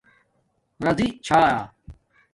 [0.83, 1.41] راضی چھا